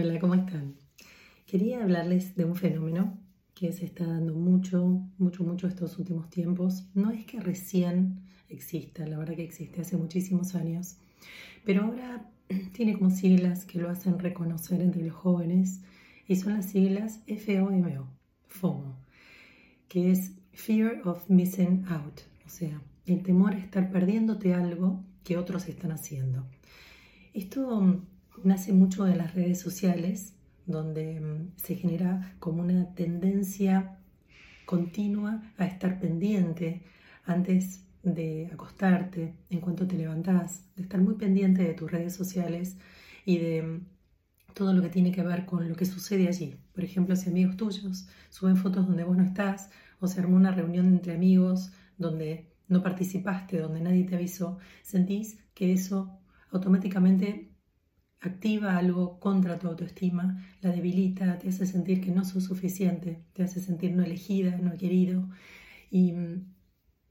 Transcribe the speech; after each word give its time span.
Hola, 0.00 0.20
¿cómo 0.20 0.36
están? 0.36 0.76
Quería 1.44 1.82
hablarles 1.82 2.36
de 2.36 2.44
un 2.44 2.54
fenómeno 2.54 3.18
que 3.52 3.72
se 3.72 3.84
está 3.84 4.06
dando 4.06 4.32
mucho, 4.32 5.02
mucho, 5.18 5.42
mucho 5.42 5.66
estos 5.66 5.98
últimos 5.98 6.30
tiempos. 6.30 6.88
No 6.94 7.10
es 7.10 7.26
que 7.26 7.40
recién 7.40 8.20
exista, 8.48 9.04
la 9.08 9.18
verdad 9.18 9.34
que 9.34 9.42
existe 9.42 9.80
hace 9.80 9.96
muchísimos 9.96 10.54
años, 10.54 10.98
pero 11.64 11.82
ahora 11.82 12.30
tiene 12.74 12.96
como 12.96 13.10
siglas 13.10 13.64
que 13.64 13.80
lo 13.80 13.90
hacen 13.90 14.20
reconocer 14.20 14.82
entre 14.82 15.02
los 15.02 15.16
jóvenes 15.16 15.80
y 16.28 16.36
son 16.36 16.52
las 16.52 16.66
siglas 16.66 17.24
FOMO, 17.26 18.06
FOMO, 18.46 19.00
que 19.88 20.12
es 20.12 20.30
Fear 20.52 21.08
of 21.08 21.28
Missing 21.28 21.86
Out, 21.88 22.20
o 22.46 22.48
sea, 22.48 22.80
el 23.04 23.24
temor 23.24 23.54
a 23.54 23.58
estar 23.58 23.90
perdiéndote 23.90 24.54
algo 24.54 25.02
que 25.24 25.36
otros 25.36 25.68
están 25.68 25.90
haciendo. 25.90 26.46
Esto 27.34 28.00
nace 28.44 28.72
mucho 28.72 29.04
de 29.04 29.16
las 29.16 29.34
redes 29.34 29.60
sociales, 29.60 30.34
donde 30.66 31.20
mm, 31.20 31.52
se 31.56 31.74
genera 31.76 32.34
como 32.38 32.62
una 32.62 32.94
tendencia 32.94 33.98
continua 34.66 35.42
a 35.56 35.66
estar 35.66 35.98
pendiente 35.98 36.82
antes 37.24 37.84
de 38.02 38.50
acostarte, 38.52 39.34
en 39.50 39.60
cuanto 39.60 39.86
te 39.86 39.96
levantás, 39.96 40.64
de 40.76 40.82
estar 40.82 41.00
muy 41.00 41.14
pendiente 41.14 41.62
de 41.62 41.74
tus 41.74 41.90
redes 41.90 42.14
sociales 42.14 42.76
y 43.24 43.38
de 43.38 43.62
mm, 43.62 43.86
todo 44.54 44.72
lo 44.72 44.82
que 44.82 44.88
tiene 44.88 45.12
que 45.12 45.22
ver 45.22 45.46
con 45.46 45.68
lo 45.68 45.74
que 45.74 45.84
sucede 45.84 46.28
allí. 46.28 46.56
Por 46.74 46.84
ejemplo, 46.84 47.16
si 47.16 47.30
amigos 47.30 47.56
tuyos 47.56 48.08
suben 48.28 48.56
fotos 48.56 48.86
donde 48.86 49.04
vos 49.04 49.16
no 49.16 49.24
estás 49.24 49.70
o 50.00 50.06
se 50.06 50.20
armó 50.20 50.36
una 50.36 50.52
reunión 50.52 50.88
entre 50.88 51.14
amigos 51.14 51.72
donde 51.96 52.52
no 52.68 52.82
participaste, 52.82 53.58
donde 53.58 53.80
nadie 53.80 54.04
te 54.04 54.16
avisó, 54.16 54.58
sentís 54.82 55.38
que 55.54 55.72
eso 55.72 56.18
automáticamente 56.50 57.50
activa 58.20 58.76
algo 58.76 59.20
contra 59.20 59.58
tu 59.58 59.68
autoestima, 59.68 60.44
la 60.60 60.70
debilita, 60.70 61.38
te 61.38 61.48
hace 61.48 61.66
sentir 61.66 62.00
que 62.00 62.10
no 62.10 62.24
sos 62.24 62.44
suficiente, 62.44 63.24
te 63.32 63.42
hace 63.42 63.60
sentir 63.60 63.92
no 63.94 64.02
elegida, 64.02 64.56
no 64.58 64.76
querido. 64.76 65.28
Y 65.90 66.12
mm, 66.12 66.44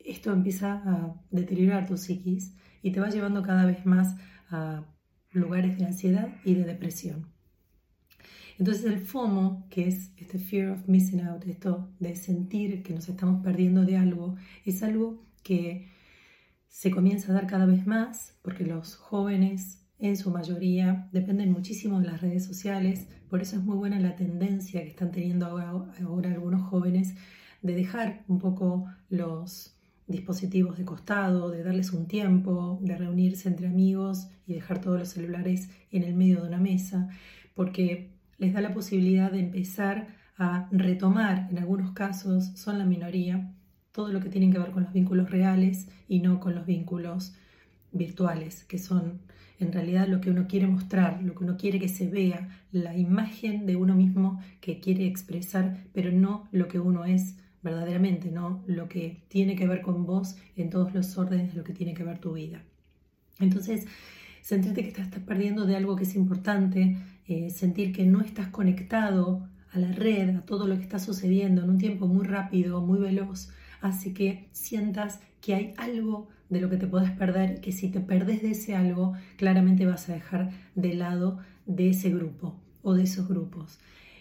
esto 0.00 0.32
empieza 0.32 0.82
a 0.84 1.14
deteriorar 1.30 1.86
tu 1.86 1.96
psiquis 1.96 2.54
y 2.82 2.92
te 2.92 3.00
va 3.00 3.10
llevando 3.10 3.42
cada 3.42 3.64
vez 3.64 3.86
más 3.86 4.16
a 4.50 4.84
lugares 5.30 5.78
de 5.78 5.86
ansiedad 5.86 6.28
y 6.44 6.54
de 6.54 6.64
depresión. 6.64 7.26
Entonces 8.58 8.84
el 8.86 8.98
FOMO, 8.98 9.68
que 9.70 9.86
es 9.86 10.12
este 10.16 10.38
fear 10.38 10.70
of 10.70 10.88
missing 10.88 11.20
out, 11.20 11.44
esto 11.46 11.92
de 12.00 12.16
sentir 12.16 12.82
que 12.82 12.92
nos 12.92 13.08
estamos 13.08 13.42
perdiendo 13.44 13.84
de 13.84 13.96
algo, 13.96 14.34
es 14.64 14.82
algo 14.82 15.24
que 15.44 15.88
se 16.68 16.90
comienza 16.90 17.30
a 17.30 17.34
dar 17.34 17.46
cada 17.46 17.66
vez 17.66 17.86
más 17.86 18.36
porque 18.42 18.64
los 18.64 18.96
jóvenes 18.96 19.87
en 19.98 20.16
su 20.16 20.30
mayoría 20.30 21.08
dependen 21.12 21.52
muchísimo 21.52 22.00
de 22.00 22.06
las 22.06 22.20
redes 22.20 22.44
sociales, 22.44 23.08
por 23.28 23.42
eso 23.42 23.56
es 23.56 23.62
muy 23.62 23.76
buena 23.76 23.98
la 23.98 24.16
tendencia 24.16 24.82
que 24.82 24.90
están 24.90 25.10
teniendo 25.10 25.46
ahora, 25.46 26.32
algunos 26.32 26.62
jóvenes 26.62 27.14
de 27.62 27.74
dejar 27.74 28.24
un 28.28 28.38
poco 28.38 28.86
los 29.08 29.74
dispositivos 30.06 30.78
de 30.78 30.84
costado, 30.84 31.50
de 31.50 31.62
darles 31.62 31.92
un 31.92 32.06
tiempo, 32.06 32.78
de 32.80 32.96
reunirse 32.96 33.48
entre 33.48 33.66
amigos 33.66 34.28
y 34.46 34.54
dejar 34.54 34.80
todos 34.80 34.98
los 34.98 35.08
celulares 35.08 35.68
en 35.90 36.04
el 36.04 36.14
medio 36.14 36.40
de 36.40 36.48
una 36.48 36.58
mesa, 36.58 37.08
porque 37.54 38.12
les 38.38 38.54
da 38.54 38.60
la 38.60 38.72
posibilidad 38.72 39.30
de 39.32 39.40
empezar 39.40 40.16
a 40.38 40.68
retomar, 40.70 41.48
en 41.50 41.58
algunos 41.58 41.92
casos 41.92 42.52
son 42.54 42.78
la 42.78 42.84
minoría, 42.84 43.52
todo 43.90 44.12
lo 44.12 44.20
que 44.20 44.28
tiene 44.28 44.50
que 44.50 44.60
ver 44.60 44.70
con 44.70 44.84
los 44.84 44.92
vínculos 44.92 45.30
reales 45.30 45.88
y 46.06 46.20
no 46.20 46.38
con 46.38 46.54
los 46.54 46.64
vínculos 46.64 47.34
virtuales, 47.92 48.64
que 48.64 48.78
son 48.78 49.20
en 49.58 49.72
realidad 49.72 50.06
lo 50.06 50.20
que 50.20 50.30
uno 50.30 50.46
quiere 50.46 50.66
mostrar, 50.66 51.22
lo 51.22 51.34
que 51.34 51.44
uno 51.44 51.56
quiere 51.56 51.80
que 51.80 51.88
se 51.88 52.08
vea, 52.08 52.48
la 52.70 52.96
imagen 52.96 53.66
de 53.66 53.76
uno 53.76 53.94
mismo 53.94 54.40
que 54.60 54.78
quiere 54.78 55.06
expresar, 55.06 55.84
pero 55.92 56.12
no 56.12 56.48
lo 56.52 56.68
que 56.68 56.78
uno 56.78 57.04
es 57.04 57.36
verdaderamente, 57.62 58.30
no 58.30 58.62
lo 58.66 58.88
que 58.88 59.24
tiene 59.28 59.56
que 59.56 59.66
ver 59.66 59.82
con 59.82 60.06
vos 60.06 60.36
en 60.56 60.70
todos 60.70 60.94
los 60.94 61.18
órdenes 61.18 61.52
de 61.52 61.58
lo 61.58 61.64
que 61.64 61.72
tiene 61.72 61.94
que 61.94 62.04
ver 62.04 62.18
tu 62.18 62.32
vida. 62.34 62.62
Entonces, 63.40 63.86
sentirte 64.42 64.82
que 64.82 64.88
estás 64.88 65.08
perdiendo 65.26 65.66
de 65.66 65.76
algo 65.76 65.96
que 65.96 66.04
es 66.04 66.14
importante, 66.14 66.96
eh, 67.26 67.50
sentir 67.50 67.92
que 67.92 68.06
no 68.06 68.20
estás 68.20 68.48
conectado 68.48 69.48
a 69.72 69.78
la 69.78 69.92
red, 69.92 70.36
a 70.36 70.42
todo 70.42 70.66
lo 70.66 70.76
que 70.76 70.82
está 70.82 70.98
sucediendo 70.98 71.62
en 71.62 71.70
un 71.70 71.78
tiempo 71.78 72.06
muy 72.06 72.26
rápido, 72.26 72.80
muy 72.80 72.98
veloz, 72.98 73.50
hace 73.80 74.14
que 74.14 74.48
sientas 74.52 75.20
que 75.40 75.54
hay 75.54 75.74
algo 75.76 76.28
de 76.50 76.60
lo 76.60 76.70
que 76.70 76.76
te 76.76 76.86
puedes 76.86 77.10
perder, 77.10 77.60
que 77.60 77.72
si 77.72 77.88
te 77.88 78.00
perdes 78.00 78.42
de 78.42 78.52
ese 78.52 78.74
algo, 78.74 79.14
claramente 79.36 79.86
vas 79.86 80.08
a 80.08 80.14
dejar 80.14 80.50
de 80.74 80.94
lado 80.94 81.38
de 81.66 81.90
ese 81.90 82.10
grupo 82.10 82.56
o 82.82 82.94
de 82.94 83.02
esos 83.04 83.28
grupos. 83.28 83.78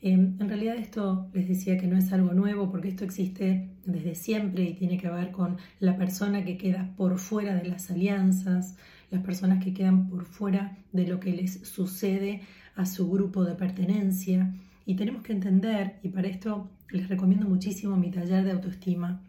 Em, 0.00 0.36
en 0.38 0.48
realidad 0.48 0.76
esto 0.76 1.28
les 1.32 1.48
decía 1.48 1.76
que 1.76 1.88
no 1.88 1.96
es 1.96 2.12
algo 2.12 2.32
nuevo 2.32 2.70
porque 2.70 2.88
esto 2.88 3.04
existe 3.04 3.68
desde 3.84 4.14
siempre 4.14 4.64
y 4.64 4.74
tiene 4.74 4.96
que 4.96 5.10
ver 5.10 5.32
con 5.32 5.56
la 5.80 5.96
persona 5.96 6.44
que 6.44 6.56
queda 6.56 6.92
por 6.96 7.18
fuera 7.18 7.54
de 7.56 7.68
las 7.68 7.90
alianzas, 7.90 8.76
las 9.10 9.22
personas 9.22 9.62
que 9.64 9.74
quedan 9.74 10.08
por 10.08 10.24
fuera 10.24 10.76
de 10.92 11.06
lo 11.06 11.18
que 11.18 11.32
les 11.32 11.66
sucede 11.66 12.42
a 12.76 12.86
su 12.86 13.10
grupo 13.10 13.44
de 13.44 13.54
pertenencia. 13.54 14.54
Y 14.86 14.94
tenemos 14.94 15.22
que 15.22 15.32
entender, 15.32 15.96
y 16.02 16.08
para 16.10 16.28
esto 16.28 16.70
les 16.90 17.08
recomiendo 17.08 17.48
muchísimo 17.48 17.96
mi 17.96 18.10
taller 18.10 18.44
de 18.44 18.52
autoestima, 18.52 19.20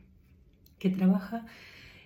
que 0.77 0.89
trabaja 0.89 1.45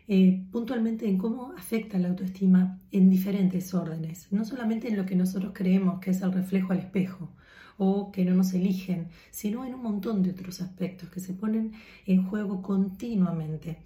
eh, 0.08 0.46
puntualmente 0.52 1.08
en 1.08 1.18
cómo 1.18 1.54
afecta 1.58 1.98
la 1.98 2.10
autoestima 2.10 2.80
en 2.92 3.10
diferentes 3.10 3.74
órdenes, 3.74 4.28
no 4.32 4.44
solamente 4.44 4.90
en 4.90 4.98
lo 4.98 5.06
que 5.06 5.16
nosotros 5.16 5.54
creemos 5.56 6.00
que 6.00 6.12
es 6.12 6.22
el 6.22 6.34
reflejo 6.34 6.74
al 6.74 6.80
espejo 6.80 7.32
o 7.78 8.12
que 8.12 8.26
no 8.26 8.36
nos 8.36 8.54
eligen, 8.54 9.08
sino 9.32 9.66
en 9.66 9.74
un 9.74 9.82
montón 9.82 10.22
de 10.22 10.32
otros 10.32 10.62
aspectos 10.62 11.10
que 11.10 11.20
se 11.20 11.34
ponen 11.34 11.74
en 12.06 12.28
juego 12.28 12.62
continuamente 12.62 13.78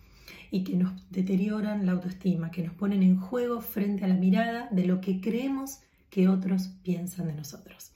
y 0.51 0.63
que 0.63 0.75
nos 0.75 1.09
deterioran 1.09 1.85
la 1.85 1.93
autoestima, 1.93 2.51
que 2.51 2.63
nos 2.63 2.73
ponen 2.73 3.03
en 3.03 3.17
juego 3.17 3.61
frente 3.61 4.03
a 4.03 4.07
la 4.07 4.15
mirada 4.15 4.67
de 4.71 4.85
lo 4.85 5.01
que 5.01 5.21
creemos 5.21 5.81
que 6.09 6.27
otros 6.27 6.69
piensan 6.83 7.27
de 7.27 7.33
nosotros. 7.33 7.91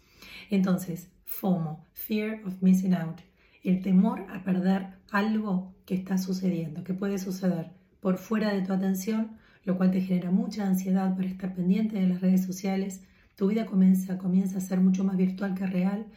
Entonces, 0.50 1.10
FOMO, 1.26 1.86
Fear 1.94 2.46
of 2.46 2.62
Missing 2.62 2.94
Out, 2.94 3.22
el 3.64 3.82
temor 3.82 4.26
a 4.30 4.44
perder 4.44 4.88
algo 5.12 5.74
que 5.86 5.96
está 5.96 6.18
sucediendo, 6.18 6.84
que 6.84 6.94
puede 6.94 7.20
suceder 7.20 7.72
por 8.02 8.18
fuera 8.18 8.54
de 8.54 8.64
tu 8.64 8.74
atención, 8.74 9.38
lo 9.64 9.78
cual 9.78 9.92
te 9.92 10.02
genera 10.02 10.32
mucha 10.32 10.68
ansiedad 10.68 11.16
por 11.16 11.24
estar 11.24 11.54
pendiente 11.54 11.98
de 11.98 12.08
las 12.08 12.20
redes 12.20 12.44
sociales, 12.44 13.04
tu 13.36 13.48
vida 13.48 13.66
comienza, 13.66 14.18
comienza 14.18 14.58
a 14.58 14.62
ser 14.62 14.82
mucho 14.82 15.06
más 15.06 15.16
virtual 15.16 15.56
que 15.56 15.66
real 15.66 16.08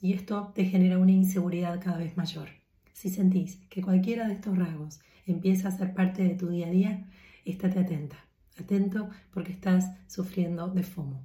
y 0.00 0.14
esto 0.14 0.52
te 0.54 0.64
genera 0.64 0.98
una 0.98 1.12
inseguridad 1.12 1.80
cada 1.82 1.98
vez 1.98 2.16
mayor. 2.16 2.48
Si 2.92 3.10
sentís 3.10 3.56
que 3.68 3.82
cualquiera 3.82 4.26
de 4.26 4.34
estos 4.34 4.56
rasgos 4.56 5.00
empieza 5.26 5.68
a 5.68 5.72
ser 5.72 5.92
parte 5.94 6.22
de 6.22 6.34
tu 6.34 6.48
día 6.48 6.68
a 6.68 6.70
día, 6.70 7.06
estate 7.44 7.80
atenta, 7.80 8.16
atento 8.58 9.10
porque 9.32 9.52
estás 9.52 9.90
sufriendo 10.06 10.68
de 10.68 10.82
FOMO 10.82 11.22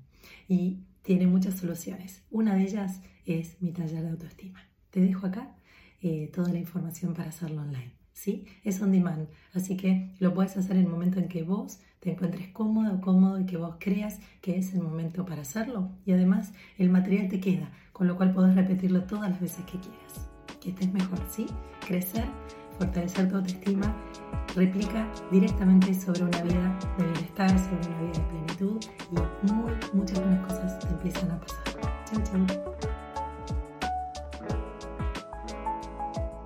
y 0.48 0.80
tiene 1.04 1.28
muchas 1.28 1.56
soluciones. 1.56 2.24
Una 2.32 2.56
de 2.56 2.64
ellas 2.64 3.02
es 3.26 3.62
mi 3.62 3.72
taller 3.72 4.04
de 4.04 4.10
autoestima. 4.10 4.62
Te 4.90 5.02
dejo 5.02 5.28
acá 5.28 5.56
eh, 6.02 6.30
toda 6.34 6.50
la 6.50 6.60
información 6.60 7.14
para 7.14 7.30
hacerlo 7.30 7.62
online. 7.62 7.97
¿Sí? 8.18 8.46
Es 8.64 8.82
on 8.82 8.92
demand, 8.92 9.28
así 9.54 9.78
que 9.78 10.10
lo 10.20 10.34
puedes 10.34 10.58
hacer 10.58 10.76
en 10.76 10.86
el 10.86 10.90
momento 10.90 11.20
en 11.20 11.28
que 11.28 11.44
vos 11.44 11.80
te 12.00 12.12
encuentres 12.12 12.48
cómodo 12.50 13.00
cómodo 13.00 13.40
y 13.40 13.46
que 13.46 13.58
vos 13.58 13.76
creas 13.80 14.20
que 14.42 14.58
es 14.58 14.74
el 14.74 14.82
momento 14.82 15.24
para 15.26 15.44
hacerlo. 15.44 15.92
Y 16.06 16.14
además 16.14 16.52
el 16.78 16.90
material 16.90 17.28
te 17.30 17.40
queda, 17.40 17.70
con 17.94 18.08
lo 18.08 18.16
cual 18.18 18.34
podés 18.34 18.56
repetirlo 18.56 19.04
todas 19.04 19.30
las 19.30 19.40
veces 19.40 19.64
que 19.66 19.80
quieras. 19.80 20.30
Que 20.60 20.70
estés 20.70 20.92
mejor, 20.92 21.20
¿sí? 21.30 21.46
Crecer, 21.88 22.26
fortalecer 22.80 23.30
tu 23.30 23.36
autoestima, 23.36 23.96
replica 24.56 25.08
directamente 25.32 25.94
sobre 25.94 26.24
una 26.24 26.42
vida 26.42 26.80
de 26.98 27.04
bienestar, 27.04 27.50
sobre 27.50 27.88
una 27.88 28.02
vida 28.02 28.14
de 28.14 28.30
plenitud 28.30 28.86
y 29.12 29.52
muy, 29.52 29.74
muchas 29.94 30.20
buenas 30.20 30.46
cosas 30.48 30.80
te 30.80 30.88
empiezan 30.88 31.32
a 31.32 31.40
pasar. 31.40 31.64
Chau, 32.06 32.24
chau. 32.24 32.97